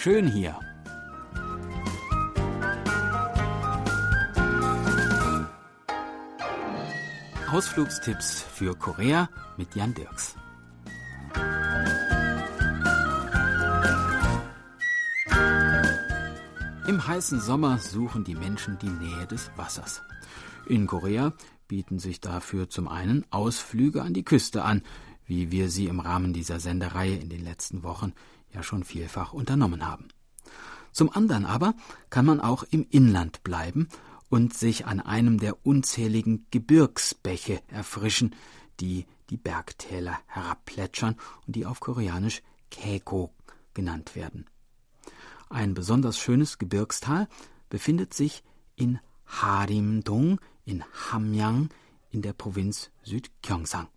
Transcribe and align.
schön 0.00 0.26
hier. 0.26 0.58
Ausflugstipps 7.52 8.42
für 8.50 8.74
Korea 8.76 9.28
mit 9.58 9.74
Jan 9.74 9.92
Dirks. 9.92 10.36
Im 16.88 17.06
heißen 17.06 17.40
Sommer 17.40 17.76
suchen 17.78 18.24
die 18.24 18.34
Menschen 18.34 18.78
die 18.78 18.88
Nähe 18.88 19.26
des 19.26 19.50
Wassers. 19.56 20.00
In 20.66 20.86
Korea 20.86 21.34
bieten 21.68 21.98
sich 21.98 22.22
dafür 22.22 22.70
zum 22.70 22.88
einen 22.88 23.26
Ausflüge 23.30 24.00
an 24.00 24.14
die 24.14 24.24
Küste 24.24 24.62
an, 24.64 24.80
wie 25.26 25.50
wir 25.50 25.68
sie 25.68 25.88
im 25.88 26.00
Rahmen 26.00 26.32
dieser 26.32 26.58
Sendereihe 26.58 27.16
in 27.16 27.28
den 27.28 27.44
letzten 27.44 27.82
Wochen 27.82 28.14
ja 28.52 28.62
schon 28.62 28.84
vielfach 28.84 29.32
unternommen 29.32 29.86
haben. 29.86 30.08
Zum 30.92 31.10
anderen 31.10 31.46
aber 31.46 31.74
kann 32.10 32.26
man 32.26 32.40
auch 32.40 32.64
im 32.64 32.86
Inland 32.90 33.42
bleiben 33.44 33.88
und 34.28 34.54
sich 34.54 34.86
an 34.86 35.00
einem 35.00 35.38
der 35.38 35.64
unzähligen 35.64 36.46
Gebirgsbäche 36.50 37.62
erfrischen, 37.68 38.34
die 38.80 39.06
die 39.28 39.36
Bergtäler 39.36 40.18
herabplätschern 40.26 41.16
und 41.46 41.56
die 41.56 41.66
auf 41.66 41.80
Koreanisch 41.80 42.42
Keko 42.70 43.32
genannt 43.74 44.16
werden. 44.16 44.46
Ein 45.48 45.74
besonders 45.74 46.18
schönes 46.18 46.58
Gebirgstal 46.58 47.28
befindet 47.68 48.14
sich 48.14 48.42
in 48.76 49.00
Harimdong 49.26 50.40
in 50.64 50.84
Hamyang 51.10 51.70
in 52.10 52.22
der 52.22 52.32
Provinz 52.32 52.90
Südgyeongsang. 53.02 53.88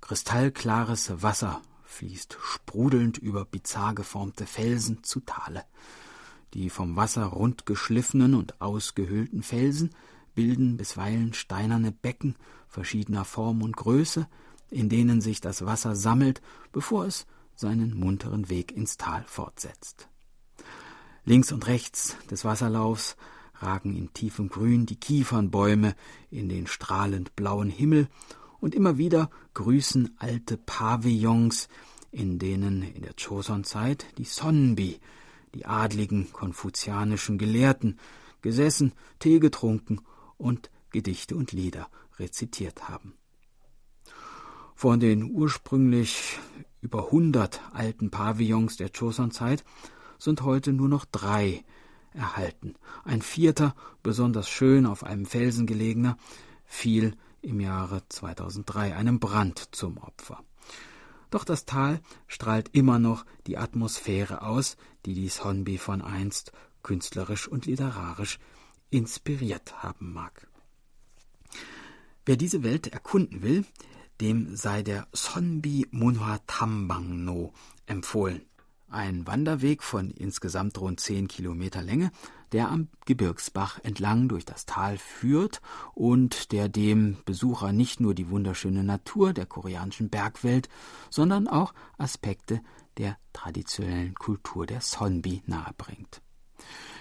Kristallklares 0.00 1.22
Wasser 1.22 1.62
fließt 1.92 2.38
sprudelnd 2.40 3.18
über 3.18 3.44
bizarr 3.44 3.94
geformte 3.94 4.46
Felsen 4.46 5.04
zu 5.04 5.20
Tale. 5.20 5.64
Die 6.54 6.70
vom 6.70 6.96
Wasser 6.96 7.26
rund 7.26 7.66
geschliffenen 7.66 8.34
und 8.34 8.60
ausgehöhlten 8.60 9.42
Felsen 9.42 9.90
bilden 10.34 10.76
bisweilen 10.76 11.34
steinerne 11.34 11.92
Becken 11.92 12.36
verschiedener 12.68 13.24
Form 13.24 13.62
und 13.62 13.76
Größe, 13.76 14.26
in 14.70 14.88
denen 14.88 15.20
sich 15.20 15.40
das 15.40 15.64
Wasser 15.66 15.94
sammelt, 15.94 16.40
bevor 16.72 17.04
es 17.04 17.26
seinen 17.54 17.94
munteren 17.94 18.48
Weg 18.48 18.72
ins 18.72 18.96
Tal 18.96 19.24
fortsetzt. 19.26 20.08
Links 21.24 21.52
und 21.52 21.66
rechts 21.66 22.16
des 22.30 22.44
Wasserlaufs 22.44 23.16
ragen 23.54 23.94
in 23.94 24.12
tiefem 24.12 24.48
Grün 24.48 24.86
die 24.86 24.96
Kiefernbäume 24.96 25.94
in 26.30 26.48
den 26.48 26.66
strahlend 26.66 27.36
blauen 27.36 27.70
Himmel, 27.70 28.08
und 28.62 28.76
immer 28.76 28.96
wieder 28.96 29.28
grüßen 29.54 30.14
alte 30.18 30.56
Pavillons, 30.56 31.68
in 32.12 32.38
denen 32.38 32.82
in 32.82 33.02
der 33.02 33.14
Choson-Zeit 33.14 34.06
die 34.18 34.24
Sonbi, 34.24 35.00
die 35.52 35.66
adligen 35.66 36.32
konfuzianischen 36.32 37.38
Gelehrten, 37.38 37.98
gesessen, 38.40 38.92
Tee 39.18 39.40
getrunken 39.40 40.00
und 40.38 40.70
Gedichte 40.90 41.34
und 41.34 41.50
Lieder 41.50 41.88
rezitiert 42.20 42.88
haben. 42.88 43.14
Von 44.76 45.00
den 45.00 45.24
ursprünglich 45.24 46.38
über 46.80 47.10
hundert 47.10 47.60
alten 47.72 48.10
Pavillons 48.10 48.76
der 48.76 48.90
Choson-Zeit 48.90 49.64
sind 50.18 50.42
heute 50.42 50.72
nur 50.72 50.88
noch 50.88 51.04
drei 51.04 51.64
erhalten. 52.14 52.76
Ein 53.02 53.22
vierter, 53.22 53.74
besonders 54.04 54.48
schön 54.48 54.86
auf 54.86 55.02
einem 55.02 55.26
Felsen 55.26 55.66
gelegener, 55.66 56.16
fiel 56.64 57.16
im 57.42 57.60
Jahre 57.60 58.02
2003 58.08 58.94
einem 58.94 59.20
Brand 59.20 59.74
zum 59.74 59.98
Opfer. 59.98 60.42
Doch 61.30 61.44
das 61.44 61.64
Tal 61.64 62.00
strahlt 62.28 62.70
immer 62.72 62.98
noch 62.98 63.24
die 63.46 63.58
Atmosphäre 63.58 64.42
aus, 64.42 64.76
die 65.06 65.14
die 65.14 65.28
Sonbi 65.28 65.78
von 65.78 66.02
einst 66.02 66.52
künstlerisch 66.82 67.48
und 67.48 67.66
literarisch 67.66 68.38
inspiriert 68.90 69.82
haben 69.82 70.12
mag. 70.12 70.46
Wer 72.24 72.36
diese 72.36 72.62
Welt 72.62 72.86
erkunden 72.86 73.42
will, 73.42 73.64
dem 74.20 74.54
sei 74.54 74.82
der 74.82 75.08
Sonbi 75.12 75.88
Munhwa 75.90 76.38
Tambang 76.46 77.24
No 77.24 77.52
empfohlen. 77.86 78.42
Ein 78.92 79.26
Wanderweg 79.26 79.82
von 79.82 80.10
insgesamt 80.10 80.78
rund 80.78 81.00
zehn 81.00 81.26
Kilometer 81.26 81.80
Länge, 81.80 82.10
der 82.52 82.68
am 82.68 82.88
Gebirgsbach 83.06 83.78
entlang 83.82 84.28
durch 84.28 84.44
das 84.44 84.66
Tal 84.66 84.98
führt 84.98 85.62
und 85.94 86.52
der 86.52 86.68
dem 86.68 87.16
Besucher 87.24 87.72
nicht 87.72 88.00
nur 88.00 88.14
die 88.14 88.28
wunderschöne 88.28 88.84
Natur 88.84 89.32
der 89.32 89.46
koreanischen 89.46 90.10
Bergwelt, 90.10 90.68
sondern 91.08 91.48
auch 91.48 91.72
Aspekte 91.96 92.60
der 92.98 93.16
traditionellen 93.32 94.12
Kultur 94.12 94.66
der 94.66 94.82
Sonbi 94.82 95.42
nahebringt. 95.46 96.20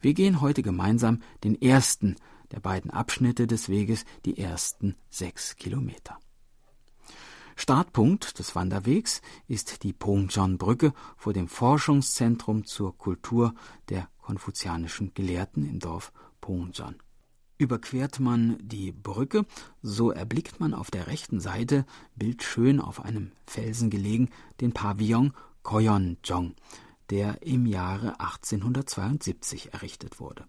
Wir 0.00 0.14
gehen 0.14 0.40
heute 0.40 0.62
gemeinsam 0.62 1.20
den 1.44 1.60
ersten 1.60 2.16
der 2.50 2.60
beiden 2.60 2.90
Abschnitte 2.90 3.46
des 3.46 3.68
Weges, 3.68 4.06
die 4.24 4.38
ersten 4.38 4.96
sechs 5.10 5.56
Kilometer. 5.56 6.18
Startpunkt 7.56 8.38
des 8.38 8.54
Wanderwegs 8.56 9.22
ist 9.46 9.84
die 9.84 9.92
Pongjeon-Brücke 9.92 10.92
vor 11.16 11.32
dem 11.32 11.48
Forschungszentrum 11.48 12.64
zur 12.64 12.96
Kultur 12.98 13.54
der 13.88 14.08
konfuzianischen 14.20 15.14
Gelehrten 15.14 15.68
im 15.68 15.78
Dorf 15.78 16.12
Pongjeon. 16.40 16.96
Überquert 17.56 18.18
man 18.18 18.58
die 18.60 18.90
Brücke, 18.90 19.46
so 19.80 20.10
erblickt 20.10 20.58
man 20.58 20.74
auf 20.74 20.90
der 20.90 21.06
rechten 21.06 21.38
Seite, 21.38 21.86
bildschön 22.16 22.80
auf 22.80 23.04
einem 23.04 23.30
Felsen 23.46 23.90
gelegen, 23.90 24.30
den 24.60 24.72
Pavillon 24.72 25.32
Koyonjong, 25.62 26.54
der 27.10 27.42
im 27.42 27.66
Jahre 27.66 28.18
1872 28.18 29.72
errichtet 29.72 30.18
wurde. 30.18 30.44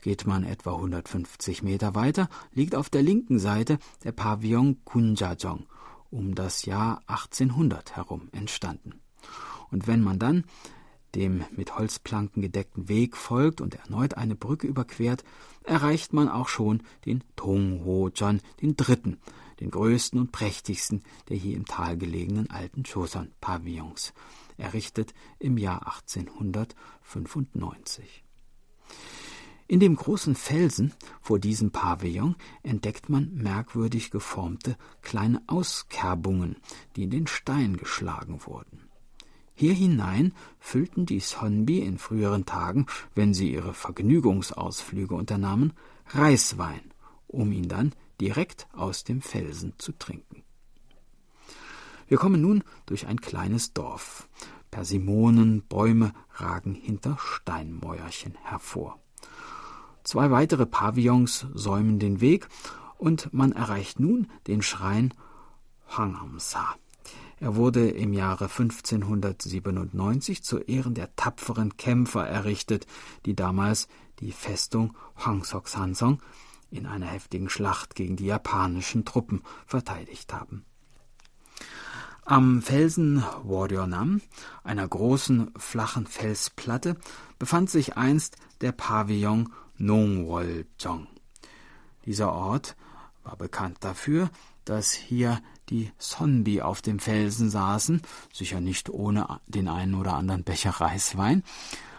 Geht 0.00 0.26
man 0.26 0.44
etwa 0.44 0.74
150 0.74 1.64
Meter 1.64 1.96
weiter, 1.96 2.28
liegt 2.52 2.76
auf 2.76 2.88
der 2.88 3.02
linken 3.02 3.40
Seite 3.40 3.78
der 4.04 4.12
Pavillon 4.12 4.84
Kunjajong 4.84 5.66
um 6.12 6.34
das 6.34 6.64
Jahr 6.64 7.02
1800 7.06 7.96
herum 7.96 8.28
entstanden. 8.32 9.00
Und 9.70 9.86
wenn 9.86 10.02
man 10.02 10.18
dann 10.18 10.44
dem 11.14 11.44
mit 11.50 11.76
Holzplanken 11.76 12.42
gedeckten 12.42 12.88
Weg 12.88 13.16
folgt 13.16 13.60
und 13.60 13.74
erneut 13.74 14.14
eine 14.14 14.34
Brücke 14.34 14.66
überquert, 14.66 15.24
erreicht 15.64 16.12
man 16.12 16.28
auch 16.28 16.48
schon 16.48 16.82
den 17.04 17.22
Tonghojan, 17.36 18.40
den 18.60 18.76
dritten, 18.76 19.18
den 19.60 19.70
größten 19.70 20.18
und 20.18 20.32
prächtigsten 20.32 21.04
der 21.28 21.36
hier 21.36 21.56
im 21.56 21.66
Tal 21.66 21.96
gelegenen 21.96 22.50
alten 22.50 22.82
Choson-Pavillons, 22.82 24.12
errichtet 24.56 25.14
im 25.38 25.58
Jahr 25.58 25.86
1895. 25.86 28.24
In 29.72 29.80
dem 29.80 29.96
großen 29.96 30.34
Felsen 30.34 30.92
vor 31.22 31.38
diesem 31.38 31.70
Pavillon 31.70 32.36
entdeckt 32.62 33.08
man 33.08 33.32
merkwürdig 33.32 34.10
geformte 34.10 34.76
kleine 35.00 35.40
Auskerbungen, 35.46 36.56
die 36.94 37.04
in 37.04 37.10
den 37.10 37.26
Stein 37.26 37.78
geschlagen 37.78 38.44
wurden. 38.44 38.90
Hier 39.54 39.72
hinein 39.72 40.34
füllten 40.60 41.06
die 41.06 41.20
Sonbi 41.20 41.78
in 41.78 41.96
früheren 41.96 42.44
Tagen, 42.44 42.84
wenn 43.14 43.32
sie 43.32 43.50
ihre 43.50 43.72
Vergnügungsausflüge 43.72 45.14
unternahmen, 45.14 45.72
Reiswein, 46.08 46.92
um 47.26 47.50
ihn 47.50 47.68
dann 47.68 47.94
direkt 48.20 48.68
aus 48.74 49.04
dem 49.04 49.22
Felsen 49.22 49.72
zu 49.78 49.92
trinken. 49.92 50.42
Wir 52.08 52.18
kommen 52.18 52.42
nun 52.42 52.62
durch 52.84 53.06
ein 53.06 53.22
kleines 53.22 53.72
Dorf. 53.72 54.28
Persimonenbäume 54.70 56.12
ragen 56.34 56.74
hinter 56.74 57.16
Steinmäuerchen 57.18 58.36
hervor. 58.42 58.98
Zwei 60.04 60.30
weitere 60.30 60.66
Pavillons 60.66 61.46
säumen 61.54 61.98
den 61.98 62.20
Weg 62.20 62.48
und 62.98 63.32
man 63.32 63.52
erreicht 63.52 64.00
nun 64.00 64.28
den 64.46 64.62
Schrein 64.62 65.14
Hwanghamsa. 65.88 66.76
Er 67.38 67.56
wurde 67.56 67.90
im 67.90 68.12
Jahre 68.12 68.44
1597 68.44 70.44
zu 70.44 70.58
Ehren 70.58 70.94
der 70.94 71.14
tapferen 71.16 71.76
Kämpfer 71.76 72.26
errichtet, 72.26 72.86
die 73.26 73.34
damals 73.34 73.88
die 74.20 74.30
Festung 74.30 74.96
Hwangseok-sansong 75.16 76.22
in 76.70 76.86
einer 76.86 77.06
heftigen 77.06 77.48
Schlacht 77.48 77.94
gegen 77.94 78.16
die 78.16 78.26
japanischen 78.26 79.04
Truppen 79.04 79.42
verteidigt 79.66 80.32
haben. 80.32 80.64
Am 82.24 82.62
Felsen 82.62 83.24
Nam, 83.44 84.20
einer 84.62 84.86
großen 84.86 85.50
flachen 85.56 86.06
Felsplatte, 86.06 86.96
befand 87.40 87.68
sich 87.68 87.96
einst 87.96 88.36
der 88.60 88.70
Pavillon 88.70 89.52
Nongwoljong. 89.82 91.08
Dieser 92.06 92.32
Ort 92.32 92.76
war 93.24 93.36
bekannt 93.36 93.78
dafür, 93.80 94.30
dass 94.64 94.92
hier 94.92 95.42
die 95.68 95.90
Sonbi 95.98 96.62
auf 96.62 96.82
dem 96.82 96.98
Felsen 96.98 97.50
saßen, 97.50 98.02
sicher 98.32 98.60
nicht 98.60 98.90
ohne 98.90 99.40
den 99.46 99.68
einen 99.68 99.94
oder 99.94 100.14
anderen 100.14 100.44
Becher 100.44 100.70
Reiswein, 100.70 101.42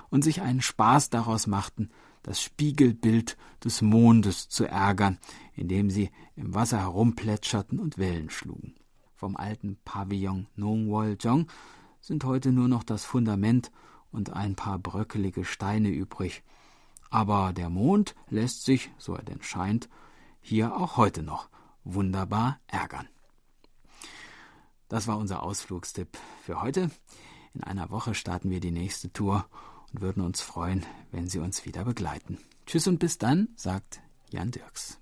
und 0.09 0.23
sich 0.23 0.41
einen 0.41 0.61
Spaß 0.61 1.09
daraus 1.09 1.47
machten, 1.47 1.89
das 2.21 2.41
Spiegelbild 2.41 3.35
des 3.63 3.81
Mondes 3.81 4.47
zu 4.47 4.65
ärgern, 4.65 5.17
indem 5.55 5.89
sie 5.89 6.09
im 6.35 6.55
Wasser 6.55 6.79
herumplätscherten 6.79 7.79
und 7.79 7.97
Wellen 7.97 8.29
schlugen. 8.29 8.75
Vom 9.15 9.35
alten 9.35 9.77
Pavillon 9.83 10.47
Nongwoljong 10.55 11.47
sind 11.99 12.23
heute 12.23 12.51
nur 12.51 12.67
noch 12.67 12.83
das 12.83 13.03
Fundament 13.03 13.71
und 14.11 14.31
ein 14.31 14.55
paar 14.55 14.79
bröckelige 14.79 15.43
Steine 15.43 15.89
übrig. 15.89 16.43
Aber 17.13 17.53
der 17.53 17.69
Mond 17.69 18.15
lässt 18.31 18.63
sich, 18.63 18.89
so 18.97 19.13
er 19.13 19.21
denn 19.21 19.43
scheint, 19.43 19.87
hier 20.41 20.75
auch 20.75 20.97
heute 20.97 21.21
noch 21.21 21.47
wunderbar 21.83 22.59
ärgern. 22.65 23.07
Das 24.89 25.05
war 25.05 25.19
unser 25.19 25.43
Ausflugstipp 25.43 26.17
für 26.41 26.63
heute. 26.63 26.89
In 27.53 27.63
einer 27.63 27.91
Woche 27.91 28.15
starten 28.15 28.49
wir 28.49 28.59
die 28.59 28.71
nächste 28.71 29.13
Tour 29.13 29.45
und 29.91 30.01
würden 30.01 30.23
uns 30.23 30.41
freuen, 30.41 30.87
wenn 31.11 31.29
Sie 31.29 31.37
uns 31.37 31.65
wieder 31.65 31.85
begleiten. 31.85 32.39
Tschüss 32.65 32.87
und 32.87 32.97
bis 32.97 33.19
dann, 33.19 33.49
sagt 33.57 34.01
Jan 34.31 34.49
Dirks. 34.49 34.97